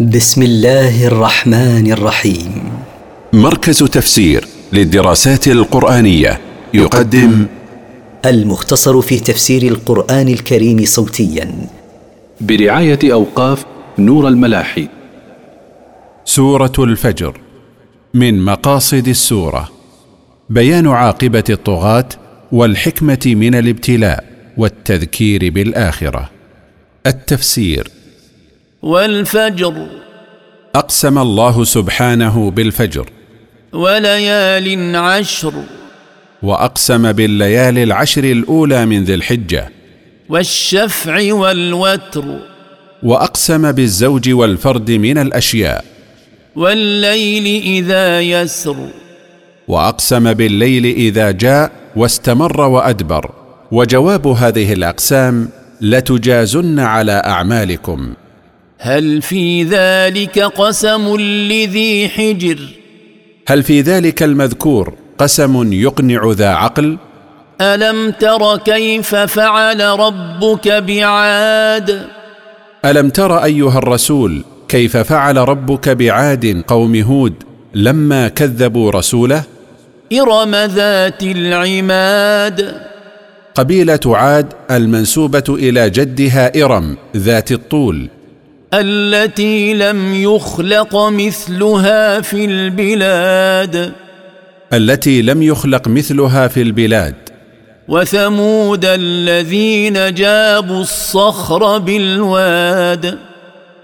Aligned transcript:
بسم 0.00 0.42
الله 0.42 1.06
الرحمن 1.06 1.92
الرحيم. 1.92 2.72
مركز 3.32 3.78
تفسير 3.78 4.44
للدراسات 4.72 5.48
القرآنية 5.48 6.40
يقدم 6.74 7.46
المختصر 8.24 9.00
في 9.00 9.20
تفسير 9.20 9.62
القرآن 9.62 10.28
الكريم 10.28 10.84
صوتيا. 10.84 11.68
برعاية 12.40 12.98
أوقاف 13.04 13.64
نور 13.98 14.28
الملاحي. 14.28 14.88
سورة 16.24 16.72
الفجر. 16.78 17.40
من 18.14 18.44
مقاصد 18.44 19.08
السورة. 19.08 19.68
بيان 20.50 20.86
عاقبة 20.88 21.44
الطغاة 21.50 22.08
والحكمة 22.52 23.22
من 23.26 23.54
الابتلاء 23.54 24.24
والتذكير 24.56 25.50
بالآخرة. 25.50 26.30
التفسير. 27.06 27.90
والفجر. 28.84 29.86
أقسم 30.74 31.18
الله 31.18 31.64
سبحانه 31.64 32.50
بالفجر. 32.50 33.08
وليال 33.72 34.96
عشر. 34.96 35.52
وأقسم 36.42 37.12
بالليالي 37.12 37.82
العشر 37.82 38.24
الأولى 38.24 38.86
من 38.86 39.04
ذي 39.04 39.14
الحجة. 39.14 39.70
والشفع 40.28 41.32
والوتر. 41.32 42.24
وأقسم 43.02 43.72
بالزوج 43.72 44.30
والفرد 44.30 44.90
من 44.90 45.18
الأشياء. 45.18 45.84
والليل 46.56 47.62
إذا 47.62 48.20
يسر. 48.20 48.76
وأقسم 49.68 50.32
بالليل 50.32 50.84
إذا 50.84 51.30
جاء 51.30 51.70
واستمر 51.96 52.60
وأدبر. 52.60 53.30
وجواب 53.72 54.26
هذه 54.26 54.72
الأقسام 54.72 55.48
لتجازن 55.80 56.78
على 56.78 57.22
أعمالكم. 57.26 58.14
هل 58.78 59.22
في 59.22 59.62
ذلك 59.62 60.38
قسم 60.38 61.16
لذي 61.50 62.08
حجر؟ 62.08 62.58
هل 63.48 63.62
في 63.62 63.80
ذلك 63.80 64.22
المذكور 64.22 64.94
قسم 65.18 65.72
يقنع 65.72 66.32
ذا 66.32 66.48
عقل؟ 66.48 66.98
ألم 67.60 68.10
تر 68.10 68.56
كيف 68.56 69.14
فعل 69.14 69.80
ربك 69.80 70.68
بعاد؟ 70.68 72.06
ألم 72.84 73.08
تر 73.08 73.44
أيها 73.44 73.78
الرسول 73.78 74.44
كيف 74.68 74.96
فعل 74.96 75.36
ربك 75.36 75.88
بعاد 75.88 76.62
قوم 76.66 76.96
هود 76.96 77.34
لما 77.74 78.28
كذبوا 78.28 78.90
رسوله؟ 78.90 79.42
إرم 80.12 80.54
ذات 80.54 81.22
العماد. 81.22 82.74
قبيلة 83.54 84.00
عاد 84.06 84.52
المنسوبة 84.70 85.44
إلى 85.48 85.90
جدها 85.90 86.64
إرم 86.64 86.96
ذات 87.16 87.52
الطول 87.52 88.08
التي 88.80 89.74
لم 89.74 90.14
يخلق 90.14 90.96
مثلها 90.96 92.20
في 92.20 92.44
البلاد. 92.44 93.92
التي 94.72 95.22
لم 95.22 95.42
يخلق 95.42 95.88
مثلها 95.88 96.48
في 96.48 96.62
البلاد. 96.62 97.14
وثمود 97.88 98.84
الذين 98.84 100.14
جابوا 100.14 100.82
الصخر 100.82 101.78
بالواد. 101.78 103.18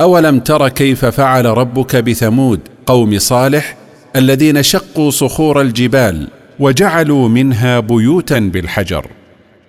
أولم 0.00 0.40
تر 0.40 0.68
كيف 0.68 1.04
فعل 1.04 1.46
ربك 1.46 1.96
بثمود 1.96 2.60
قوم 2.86 3.18
صالح 3.18 3.76
الذين 4.16 4.62
شقوا 4.62 5.10
صخور 5.10 5.60
الجبال 5.60 6.28
وجعلوا 6.58 7.28
منها 7.28 7.80
بيوتا 7.80 8.38
بالحجر؟ 8.38 9.06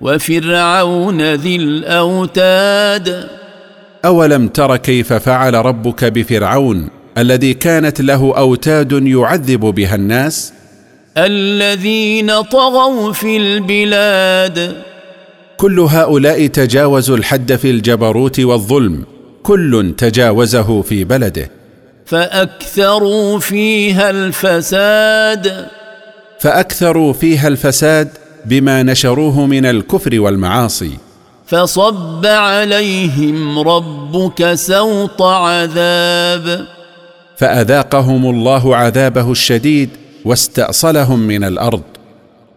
وفرعون 0.00 1.34
ذي 1.34 1.56
الأوتاد. 1.56 3.37
أولم 4.04 4.48
تر 4.48 4.76
كيف 4.76 5.12
فعل 5.12 5.54
ربك 5.54 6.04
بفرعون 6.04 6.88
الذي 7.18 7.54
كانت 7.54 8.00
له 8.00 8.38
أوتاد 8.38 8.92
يعذب 8.92 9.60
بها 9.60 9.94
الناس؟ 9.94 10.52
الذين 11.16 12.40
طغوا 12.42 13.12
في 13.12 13.36
البلاد. 13.36 14.76
كل 15.56 15.80
هؤلاء 15.80 16.46
تجاوزوا 16.46 17.16
الحد 17.16 17.56
في 17.56 17.70
الجبروت 17.70 18.40
والظلم 18.40 19.04
كل 19.42 19.94
تجاوزه 19.98 20.82
في 20.82 21.04
بلده. 21.04 21.50
فأكثروا 22.06 23.38
فيها 23.38 24.10
الفساد. 24.10 25.66
فأكثروا 26.38 27.12
فيها 27.12 27.48
الفساد 27.48 28.08
بما 28.44 28.82
نشروه 28.82 29.46
من 29.46 29.66
الكفر 29.66 30.20
والمعاصي. 30.20 31.07
فصب 31.48 32.26
عليهم 32.26 33.58
ربك 33.58 34.54
سوط 34.54 35.22
عذاب. 35.22 36.66
فأذاقهم 37.36 38.30
الله 38.30 38.76
عذابه 38.76 39.32
الشديد 39.32 39.90
واستأصلهم 40.24 41.18
من 41.18 41.44
الأرض. 41.44 41.82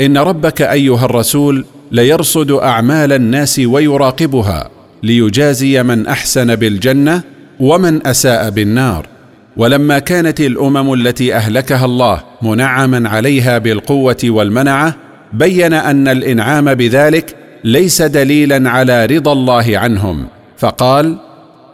إن 0.00 0.18
ربك 0.18 0.62
أيها 0.62 1.04
الرسول 1.04 1.64
ليرصد 1.92 2.50
أعمال 2.50 3.12
الناس 3.12 3.58
ويراقبها 3.58 4.70
ليجازي 5.02 5.82
من 5.82 6.06
أحسن 6.06 6.56
بالجنة 6.56 7.22
ومن 7.60 8.06
أساء 8.06 8.50
بالنار. 8.50 9.11
ولما 9.56 9.98
كانت 9.98 10.40
الأمم 10.40 10.94
التي 10.94 11.34
أهلكها 11.34 11.84
الله 11.84 12.22
منعما 12.42 13.08
عليها 13.08 13.58
بالقوة 13.58 14.16
والمنعه 14.24 14.94
بين 15.32 15.72
أن 15.72 16.08
الإنعام 16.08 16.74
بذلك 16.74 17.36
ليس 17.64 18.02
دليلا 18.02 18.70
على 18.70 19.06
رضا 19.06 19.32
الله 19.32 19.78
عنهم. 19.78 20.26
فقال 20.58 21.16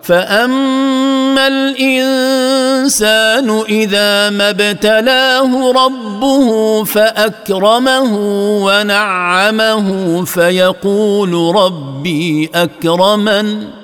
فاما 0.02 1.46
الانسان 1.46 3.62
اذا 3.68 4.30
ما 4.30 4.50
ابتلاه 4.50 5.72
ربه 5.72 6.84
فاكرمه 6.84 8.16
ونعمه 8.64 10.24
فيقول 10.24 11.56
ربي 11.56 12.50
اكرمن. 12.54 13.77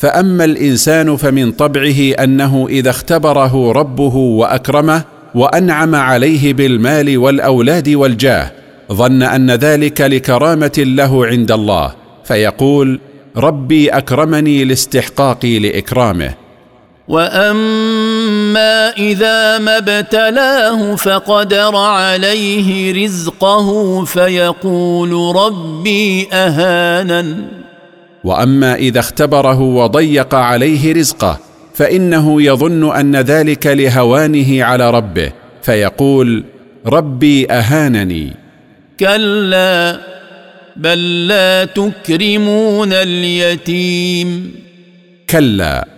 فأما 0.00 0.44
الإنسان 0.44 1.16
فمن 1.16 1.52
طبعه 1.52 2.10
أنه 2.24 2.66
إذا 2.70 2.90
اختبره 2.90 3.72
ربه 3.72 4.16
وأكرمه 4.16 5.02
وأنعم 5.34 5.94
عليه 5.94 6.52
بالمال 6.52 7.18
والأولاد 7.18 7.88
والجاه 7.88 8.50
ظن 8.92 9.22
أن 9.22 9.50
ذلك 9.50 10.00
لكرامة 10.00 10.72
له 10.78 11.26
عند 11.26 11.52
الله 11.52 11.92
فيقول 12.24 13.00
ربي 13.36 13.88
أكرمني 13.88 14.64
لاستحقاقي 14.64 15.58
لإكرامه. 15.58 16.34
وأما 17.08 18.90
إذا 18.90 19.58
ما 19.58 19.78
ابتلاه 19.78 20.96
فقدر 20.96 21.76
عليه 21.76 23.04
رزقه 23.04 24.04
فيقول 24.04 25.36
ربي 25.36 26.28
أهانن. 26.32 27.60
وأما 28.24 28.74
إذا 28.74 29.00
اختبره 29.00 29.60
وضيق 29.60 30.34
عليه 30.34 30.92
رزقه 30.92 31.38
فإنه 31.74 32.42
يظن 32.42 32.96
أن 32.96 33.16
ذلك 33.16 33.66
لهوانه 33.66 34.64
على 34.64 34.90
ربه 34.90 35.32
فيقول 35.62 36.44
ربي 36.86 37.46
أهانني. 37.50 38.32
كلا 39.00 40.00
بل 40.76 41.28
لا 41.28 41.64
تكرمون 41.64 42.92
اليتيم. 42.92 44.50
كلا 45.30 45.88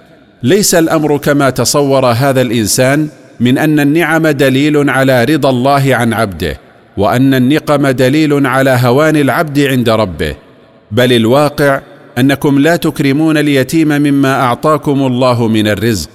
ليس 0.43 0.75
الأمر 0.75 1.17
كما 1.17 1.51
تصور 1.51 2.07
هذا 2.07 2.43
الإنسان 2.43 3.09
من 3.41 3.59
أن 3.59 3.81
النعم 3.81 4.27
دليل 4.27 4.91
على 4.91 5.25
رضا 5.25 5.51
الله 5.51 5.95
عن 5.95 6.13
عبده 6.13 6.57
وأن 6.97 7.35
النقم 7.35 7.89
دليل 7.89 8.47
على 8.47 8.71
هوان 8.71 9.17
العبد 9.17 9.61
عند 9.61 9.89
ربه 9.89 10.35
بل 10.91 11.13
الواقع 11.13 11.81
أنكم 12.19 12.59
لا 12.59 12.77
تكرمون 12.77 13.39
اليتيم 13.39 13.89
مما 13.89 14.41
أعطاكم 14.41 15.07
الله 15.07 15.49
من 15.49 15.69
الرزق. 15.69 16.11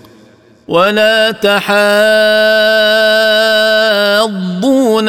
ولا 0.68 1.32
تحاضون 1.32 1.60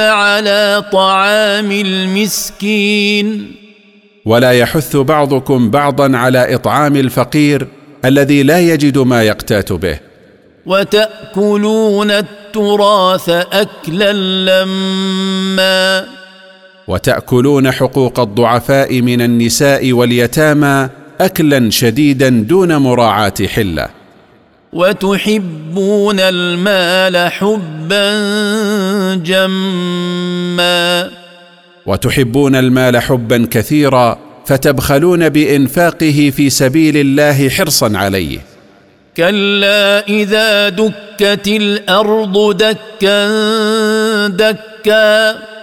على 0.00 0.84
طعام 0.92 1.72
المسكين. 1.72 3.54
ولا 4.24 4.52
يحث 4.52 4.96
بعضكم 4.96 5.70
بعضا 5.70 6.16
على 6.16 6.54
إطعام 6.54 6.96
الفقير 6.96 7.66
الذي 8.04 8.42
لا 8.42 8.60
يجد 8.60 8.98
ما 8.98 9.22
يقتات 9.22 9.72
به. 9.72 9.98
وتأكلون 10.66 12.10
التراث 12.10 13.28
اكلا 13.28 14.12
لما 14.12 16.04
وتأكلون 16.88 17.70
حقوق 17.70 18.20
الضعفاء 18.20 19.00
من 19.02 19.20
النساء 19.20 19.92
واليتامى 19.92 20.88
اكلا 21.20 21.70
شديدا 21.70 22.28
دون 22.28 22.76
مراعاة 22.76 23.34
حلة. 23.46 23.88
وتحبون 24.72 26.20
المال 26.20 27.32
حبا 27.32 28.14
جما. 29.14 31.10
وتحبون 31.86 32.56
المال 32.56 32.98
حبا 32.98 33.48
كثيرا 33.50 34.18
فتبخلون 34.46 35.28
بإنفاقه 35.28 36.32
في 36.36 36.50
سبيل 36.50 36.96
الله 36.96 37.48
حرصا 37.48 37.92
عليه. 37.94 38.38
كلا 39.16 40.08
إذا 40.08 40.68
دكت 40.68 41.48
الأرض 41.48 42.56
دكا 42.56 43.28
دكا. 44.28 45.57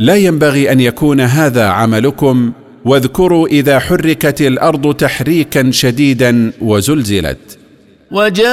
لا 0.00 0.16
ينبغي 0.16 0.72
أن 0.72 0.80
يكون 0.80 1.20
هذا 1.20 1.64
عملكم 1.64 2.52
واذكروا 2.84 3.48
إذا 3.48 3.78
حركت 3.78 4.40
الأرض 4.40 4.94
تحريكا 4.94 5.70
شديدا 5.70 6.52
وزلزلت. 6.60 7.58
وجاء 8.10 8.46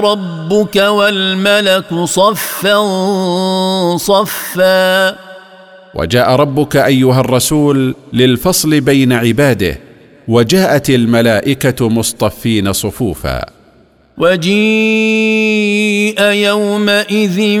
ربك 0.00 0.76
والملك 0.76 1.94
صفا 2.04 2.76
صفا. 3.96 5.16
وجاء 5.94 6.30
ربك 6.30 6.76
أيها 6.76 7.20
الرسول 7.20 7.94
للفصل 8.12 8.80
بين 8.80 9.12
عباده 9.12 9.78
وجاءت 10.28 10.90
الملائكة 10.90 11.88
مصطفين 11.88 12.72
صفوفا. 12.72 13.53
وجيء 14.18 16.22
يومئذ 16.22 17.60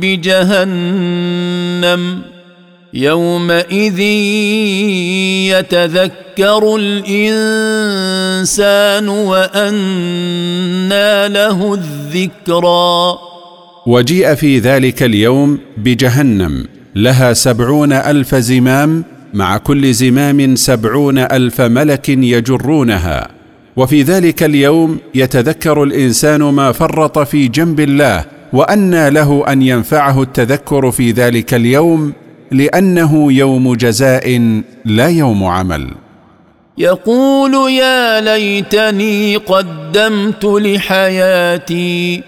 بجهنم. 0.00 2.22
يومئذ 2.94 4.00
يتذكر 5.58 6.76
الإنسان 6.76 9.08
وأنى 9.08 9.68
له 11.28 11.74
الذكرى. 11.74 13.18
وجيء 13.86 14.34
في 14.34 14.58
ذلك 14.58 15.02
اليوم 15.02 15.58
بجهنم. 15.76 16.66
لها 16.94 17.32
سبعون 17.32 17.92
ألف 17.92 18.34
زمام 18.34 19.04
مع 19.34 19.56
كل 19.56 19.94
زمام 19.94 20.56
سبعون 20.56 21.18
ألف 21.18 21.60
ملك 21.60 22.08
يجرونها. 22.08 23.37
وفي 23.78 24.02
ذلك 24.02 24.42
اليوم 24.42 24.98
يتذكر 25.14 25.82
الإنسان 25.82 26.42
ما 26.42 26.72
فرط 26.72 27.18
في 27.18 27.48
جنب 27.48 27.80
الله 27.80 28.24
وأنى 28.52 29.10
له 29.10 29.44
أن 29.48 29.62
ينفعه 29.62 30.22
التذكر 30.22 30.90
في 30.90 31.10
ذلك 31.10 31.54
اليوم 31.54 32.12
لأنه 32.50 33.32
يوم 33.32 33.74
جزاء 33.74 34.40
لا 34.84 35.08
يوم 35.08 35.44
عمل. 35.44 35.90
يقول 36.78 37.72
يا 37.72 38.20
ليتني 38.20 39.36
قدمت 39.36 40.44
لحياتي. 40.44 42.22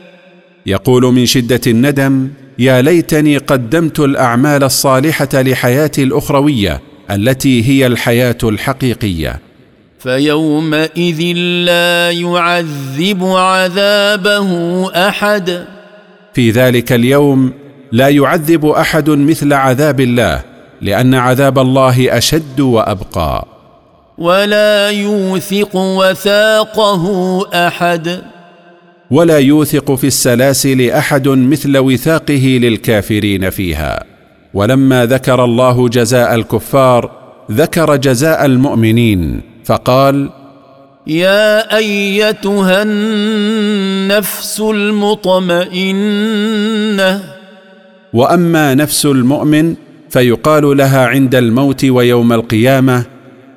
يقول 0.66 1.02
من 1.02 1.26
شدة 1.26 1.60
الندم 1.66 2.28
يا 2.58 2.82
ليتني 2.82 3.36
قدمت 3.36 4.00
الأعمال 4.00 4.64
الصالحة 4.64 5.28
لحياتي 5.34 6.02
الأخروية 6.02 6.80
التي 7.10 7.68
هي 7.68 7.86
الحياة 7.86 8.38
الحقيقية. 8.42 9.49
فيومئذ 10.00 11.36
لا 11.66 12.10
يعذب 12.10 13.24
عذابه 13.24 14.50
أحد. 15.08 15.64
في 16.34 16.50
ذلك 16.50 16.92
اليوم 16.92 17.52
لا 17.92 18.08
يعذب 18.08 18.66
أحد 18.66 19.10
مثل 19.10 19.52
عذاب 19.52 20.00
الله 20.00 20.42
لأن 20.82 21.14
عذاب 21.14 21.58
الله 21.58 22.18
أشد 22.18 22.60
وأبقى. 22.60 23.46
ولا 24.18 24.90
يوثق 24.90 25.76
وثاقه 25.76 27.06
أحد. 27.66 28.22
ولا 29.10 29.38
يوثق 29.38 29.94
في 29.94 30.06
السلاسل 30.06 30.90
أحد 30.90 31.28
مثل 31.28 31.78
وثاقه 31.78 32.58
للكافرين 32.62 33.50
فيها. 33.50 34.04
ولما 34.54 35.06
ذكر 35.06 35.44
الله 35.44 35.88
جزاء 35.88 36.34
الكفار 36.34 37.10
ذكر 37.50 37.96
جزاء 37.96 38.44
المؤمنين. 38.44 39.49
فقال 39.64 40.30
يا 41.06 41.76
أيتها 41.76 42.82
النفس 42.82 44.60
المطمئنة. 44.60 46.00
وأما 48.12 48.74
نفس 48.74 49.06
المؤمن 49.06 49.74
فيقال 50.10 50.76
لها 50.76 51.06
عند 51.06 51.34
الموت 51.34 51.84
ويوم 51.84 52.32
القيامة 52.32 53.04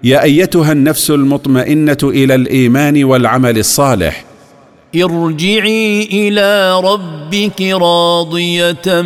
يا 0.03 0.23
أيتها 0.23 0.71
النفس 0.71 1.11
المطمئنة 1.11 1.97
إلى 2.03 2.35
الإيمان 2.35 3.03
والعمل 3.03 3.57
الصالح. 3.57 4.25
ارجعي 4.95 6.03
إلى 6.03 6.79
ربك 6.79 7.61
راضية 7.61 9.01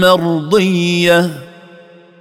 مرضية. 0.00 1.47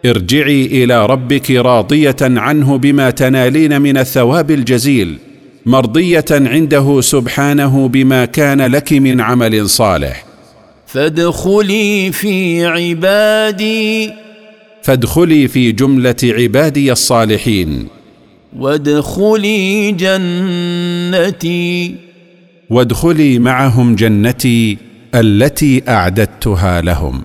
ارجعي 0.06 0.66
إلى 0.66 1.06
ربك 1.06 1.52
راضية 1.52 2.16
عنه 2.22 2.78
بما 2.78 3.10
تنالين 3.10 3.82
من 3.82 3.98
الثواب 3.98 4.52
الجزيل 4.52 5.18
مرضية 5.66 6.26
عنده 6.32 7.02
سبحانه 7.02 7.88
بما 7.88 8.26
كان 8.26 8.62
لك 8.62 8.94
من 8.94 9.22
عمل 9.22 9.70
صالح. 9.70 10.26
فادخلي 10.86 12.12
في 12.12 12.66
عبادي. 12.66 14.12
فادخلي 14.82 15.48
في 15.48 15.72
جملة 15.72 16.16
عبادي 16.24 16.92
الصالحين. 16.92 17.88
وادخلي 18.58 19.92
جنتي. 21.22 21.96
وادخلي 22.70 23.40
معهم 23.40 23.96
جنتي 23.96 24.78
التي 25.16 25.84
أعددتها 25.88 26.82
لهم. 26.82 27.24